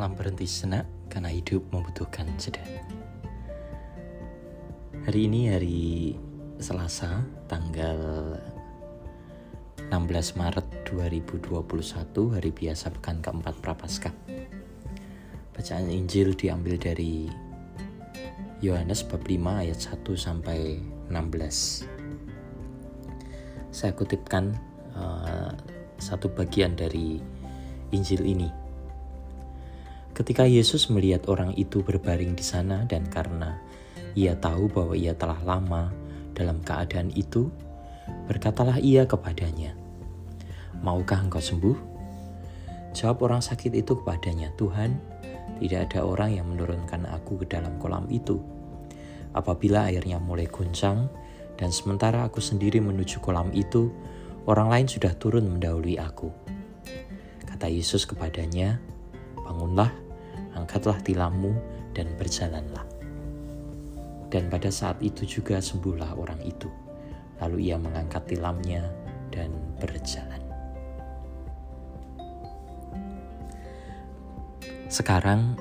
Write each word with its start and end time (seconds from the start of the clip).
Salam 0.00 0.16
berhenti 0.16 0.48
sejenak 0.48 0.88
karena 1.12 1.28
hidup 1.28 1.60
membutuhkan 1.76 2.24
jeda. 2.40 2.64
Hari 5.04 5.28
ini 5.28 5.52
hari 5.52 6.16
Selasa, 6.56 7.20
tanggal 7.44 8.00
16 9.92 10.40
Maret 10.40 10.88
2021, 10.88 12.32
hari 12.32 12.48
biasa 12.48 12.96
pekan 12.96 13.20
keempat 13.20 13.60
Prapaskah. 13.60 14.16
Bacaan 15.52 15.92
Injil 15.92 16.32
diambil 16.32 16.80
dari 16.80 17.28
Yohanes 18.64 19.04
bab 19.04 19.20
5 19.20 19.36
ayat 19.36 19.76
1 19.84 20.00
sampai 20.16 20.80
16. 21.12 21.84
Saya 23.68 23.92
kutipkan 23.92 24.56
uh, 24.96 25.52
satu 26.00 26.32
bagian 26.32 26.72
dari 26.72 27.20
Injil 27.92 28.24
ini 28.24 28.59
Ketika 30.20 30.44
Yesus 30.44 30.92
melihat 30.92 31.24
orang 31.32 31.56
itu 31.56 31.80
berbaring 31.80 32.36
di 32.36 32.44
sana 32.44 32.84
dan 32.84 33.08
karena 33.08 33.56
ia 34.12 34.36
tahu 34.36 34.68
bahwa 34.68 34.92
ia 34.92 35.16
telah 35.16 35.40
lama 35.48 35.88
dalam 36.36 36.60
keadaan 36.60 37.08
itu, 37.16 37.48
berkatalah 38.28 38.76
ia 38.84 39.08
kepadanya, 39.08 39.72
Maukah 40.84 41.24
engkau 41.24 41.40
sembuh? 41.40 41.72
Jawab 42.92 43.32
orang 43.32 43.40
sakit 43.40 43.72
itu 43.72 43.96
kepadanya, 43.96 44.52
Tuhan, 44.60 44.92
tidak 45.56 45.88
ada 45.88 46.04
orang 46.04 46.36
yang 46.36 46.52
menurunkan 46.52 47.08
aku 47.08 47.40
ke 47.40 47.56
dalam 47.56 47.80
kolam 47.80 48.04
itu. 48.12 48.36
Apabila 49.32 49.88
airnya 49.88 50.20
mulai 50.20 50.44
guncang 50.44 51.08
dan 51.56 51.72
sementara 51.72 52.28
aku 52.28 52.44
sendiri 52.44 52.76
menuju 52.76 53.24
kolam 53.24 53.48
itu, 53.56 53.88
orang 54.44 54.68
lain 54.68 54.84
sudah 54.84 55.16
turun 55.16 55.48
mendahului 55.48 55.96
aku. 55.96 56.28
Kata 57.48 57.72
Yesus 57.72 58.04
kepadanya, 58.04 58.76
Bangunlah, 59.40 60.09
angkatlah 60.54 60.98
tilammu 61.02 61.54
dan 61.94 62.10
berjalanlah. 62.18 62.86
Dan 64.30 64.46
pada 64.46 64.70
saat 64.70 65.02
itu 65.02 65.26
juga 65.26 65.58
sembuhlah 65.58 66.14
orang 66.14 66.38
itu. 66.46 66.70
Lalu 67.42 67.72
ia 67.72 67.76
mengangkat 67.80 68.30
tilamnya 68.30 68.86
dan 69.34 69.50
berjalan. 69.82 70.42
Sekarang 74.90 75.54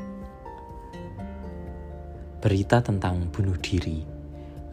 berita 2.41 2.81
tentang 2.81 3.29
bunuh 3.29 3.57
diri, 3.57 4.01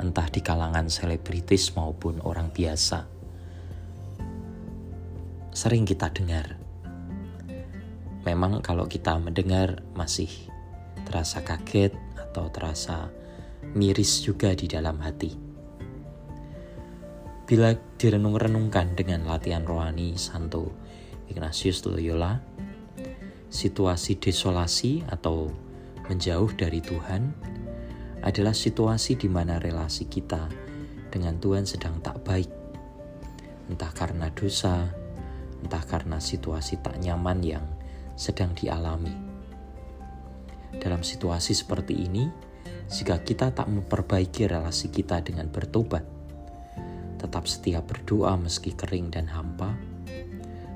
entah 0.01 0.29
di 0.33 0.41
kalangan 0.41 0.89
selebritis 0.89 1.77
maupun 1.77 2.21
orang 2.25 2.49
biasa, 2.53 3.05
sering 5.53 5.89
kita 5.89 6.13
dengar 6.13 6.66
memang 8.27 8.59
kalau 8.59 8.91
kita 8.91 9.15
mendengar 9.23 9.87
masih 9.95 10.29
terasa 11.07 11.47
kaget 11.47 11.95
atau 12.19 12.51
terasa 12.51 13.07
miris 13.79 14.27
juga 14.27 14.51
di 14.53 14.67
dalam 14.67 14.99
hati. 14.99 15.39
Bila 17.47 17.71
direnung-renungkan 18.03 18.99
dengan 18.99 19.23
latihan 19.31 19.63
rohani 19.63 20.19
Santo 20.19 20.75
Ignatius 21.31 21.87
Loyola, 21.87 22.43
situasi 23.47 24.19
desolasi 24.19 25.07
atau 25.07 25.55
menjauh 26.11 26.51
dari 26.59 26.83
Tuhan 26.83 27.31
adalah 28.27 28.51
situasi 28.51 29.15
di 29.15 29.31
mana 29.31 29.63
relasi 29.63 30.11
kita 30.11 30.51
dengan 31.15 31.39
Tuhan 31.39 31.63
sedang 31.63 32.03
tak 32.03 32.27
baik. 32.27 32.51
Entah 33.71 33.95
karena 33.95 34.27
dosa, 34.35 34.91
entah 35.63 35.83
karena 35.87 36.19
situasi 36.19 36.83
tak 36.83 36.99
nyaman 36.99 37.39
yang 37.47 37.76
sedang 38.17 38.57
dialami. 38.57 39.13
Dalam 40.77 41.05
situasi 41.05 41.53
seperti 41.53 41.95
ini, 42.09 42.25
jika 42.89 43.21
kita 43.21 43.53
tak 43.53 43.69
memperbaiki 43.69 44.49
relasi 44.49 44.89
kita 44.89 45.21
dengan 45.21 45.53
bertobat, 45.53 46.03
tetap 47.21 47.45
setia 47.45 47.85
berdoa 47.85 48.35
meski 48.41 48.73
kering 48.73 49.13
dan 49.13 49.29
hampa, 49.29 49.77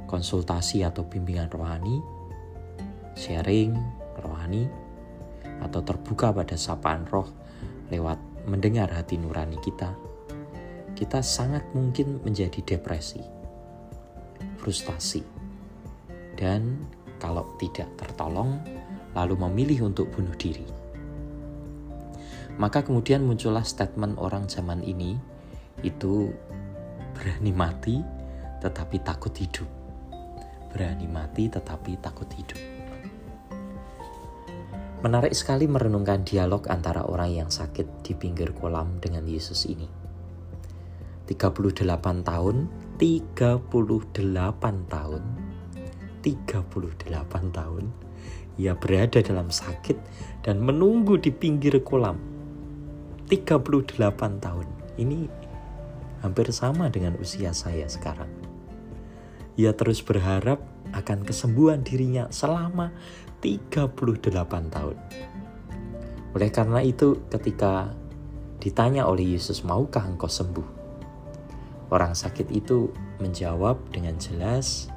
konsultasi 0.05 0.85
atau 0.85 1.09
bimbingan 1.09 1.49
rohani, 1.49 2.01
sharing 3.17 3.73
rohani, 4.21 4.69
atau 5.61 5.81
terbuka 5.85 6.33
pada 6.33 6.57
sapaan 6.57 7.05
roh 7.09 7.29
lewat 7.93 8.19
mendengar 8.49 8.89
hati 8.91 9.21
nurani 9.21 9.61
kita, 9.61 9.93
kita 10.97 11.21
sangat 11.21 11.65
mungkin 11.77 12.21
menjadi 12.25 12.61
depresi, 12.65 13.21
frustasi, 14.59 15.23
dan 16.37 16.89
kalau 17.21 17.45
tidak 17.61 17.87
tertolong, 18.01 18.57
lalu 19.13 19.37
memilih 19.37 19.93
untuk 19.93 20.09
bunuh 20.11 20.33
diri. 20.41 20.65
Maka 22.57 22.85
kemudian 22.85 23.25
muncullah 23.25 23.65
statement 23.65 24.17
orang 24.17 24.49
zaman 24.49 24.81
ini 24.81 25.17
itu 25.85 26.33
berani 27.17 27.53
mati 27.53 27.97
tetapi 28.61 29.01
takut 29.05 29.33
hidup. 29.37 29.69
Berani 30.73 31.09
mati 31.09 31.49
tetapi 31.49 32.01
takut 32.01 32.29
hidup. 32.33 32.61
Menarik 35.01 35.33
sekali 35.33 35.65
merenungkan 35.65 36.21
dialog 36.29 36.69
antara 36.69 37.09
orang 37.09 37.33
yang 37.33 37.49
sakit 37.49 38.05
di 38.05 38.13
pinggir 38.13 38.53
kolam 38.53 39.01
dengan 39.01 39.25
Yesus 39.25 39.65
ini. 39.65 39.89
38 41.25 41.89
tahun, 42.21 42.57
38 43.01 44.93
tahun 44.93 45.23
38 46.23 47.09
tahun 47.53 48.11
ia 48.61 48.77
berada 48.77 49.25
dalam 49.25 49.49
sakit 49.49 49.97
dan 50.45 50.61
menunggu 50.61 51.17
di 51.17 51.33
pinggir 51.33 51.81
kolam. 51.81 52.21
38 53.33 53.97
tahun. 54.37 54.69
Ini 55.01 55.21
hampir 56.21 56.53
sama 56.53 56.93
dengan 56.93 57.17
usia 57.17 57.57
saya 57.57 57.89
sekarang. 57.89 58.29
Ia 59.57 59.73
terus 59.73 60.05
berharap 60.05 60.61
akan 60.93 61.25
kesembuhan 61.25 61.81
dirinya 61.81 62.29
selama 62.29 62.93
38 63.41 63.97
tahun. 64.69 64.97
Oleh 66.37 66.51
karena 66.53 66.85
itu 66.85 67.17
ketika 67.33 67.97
ditanya 68.61 69.09
oleh 69.09 69.41
Yesus 69.41 69.65
maukah 69.65 70.05
engkau 70.05 70.29
sembuh? 70.29 70.69
Orang 71.89 72.13
sakit 72.13 72.53
itu 72.53 72.93
menjawab 73.19 73.81
dengan 73.89 74.21
jelas, 74.21 74.93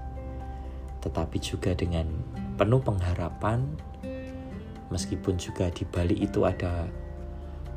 tetapi 1.03 1.37
juga 1.43 1.75
dengan 1.75 2.07
penuh 2.55 2.79
pengharapan 2.79 3.67
meskipun 4.87 5.35
juga 5.35 5.67
di 5.67 5.83
balik 5.83 6.19
itu 6.23 6.47
ada 6.47 6.87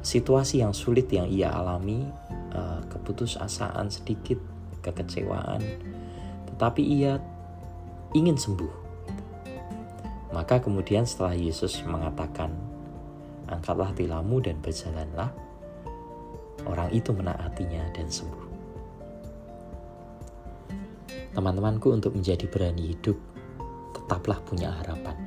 situasi 0.06 0.62
yang 0.62 0.70
sulit 0.70 1.10
yang 1.10 1.26
ia 1.26 1.50
alami 1.50 2.06
uh, 2.54 2.78
keputusasaan 2.86 3.90
sedikit 3.90 4.38
kekecewaan 4.86 5.58
tetapi 6.54 6.80
ia 6.86 7.18
ingin 8.14 8.38
sembuh. 8.38 8.86
Maka 10.32 10.62
kemudian 10.62 11.04
setelah 11.04 11.36
Yesus 11.36 11.84
mengatakan 11.84 12.54
angkatlah 13.50 13.92
tilammu 13.92 14.40
dan 14.40 14.56
berjalanlah 14.62 15.32
orang 16.64 16.88
itu 16.94 17.10
menaatinya 17.12 17.92
dan 17.92 18.08
sembuh 18.08 18.45
Teman-temanku 21.36 21.92
untuk 21.92 22.16
menjadi 22.16 22.48
berani 22.48 22.96
hidup, 22.96 23.20
tetaplah 23.92 24.40
punya 24.48 24.72
harapan, 24.72 25.20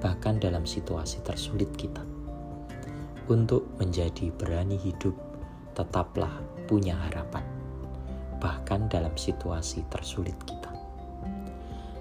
bahkan 0.00 0.40
dalam 0.40 0.64
situasi 0.64 1.20
tersulit 1.20 1.68
kita. 1.76 2.00
Untuk 3.28 3.68
menjadi 3.76 4.32
berani 4.32 4.80
hidup, 4.80 5.12
tetaplah 5.76 6.32
punya 6.64 6.96
harapan, 6.96 7.44
bahkan 8.40 8.88
dalam 8.88 9.12
situasi 9.20 9.84
tersulit 9.92 10.32
kita. 10.48 10.72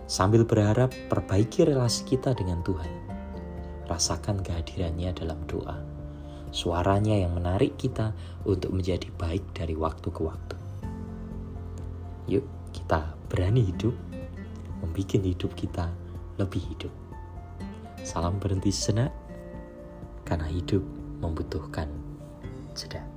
Sambil 0.07 0.48
berharap 0.48 0.96
perbaiki 1.12 1.68
relasi 1.68 2.07
kita 2.07 2.31
dengan 2.31 2.63
Tuhan, 2.63 2.92
rasakan 3.92 4.39
kehadirannya 4.39 5.12
dalam 5.12 5.44
doa. 5.51 5.84
Suaranya 6.56 7.19
yang 7.19 7.36
menarik 7.36 7.75
kita 7.75 8.16
untuk 8.48 8.72
menjadi 8.72 9.12
baik 9.19 9.51
dari 9.51 9.75
waktu 9.75 10.07
ke 10.16 10.22
waktu. 10.24 10.56
Yuk, 12.39 12.48
kita 12.72 13.12
berani 13.34 13.66
hidup, 13.66 13.98
membuat 14.86 15.26
hidup 15.26 15.58
kita 15.58 15.90
lebih 16.38 16.62
hidup. 16.70 16.94
Salam 18.06 18.38
berhenti 18.38 18.70
sejenak, 18.70 19.10
karena 20.22 20.46
hidup 20.46 20.86
membutuhkan 21.18 21.90
jeda. 22.78 23.12